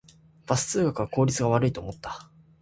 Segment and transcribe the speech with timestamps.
[0.47, 2.27] バス通学は効率が悪いと思った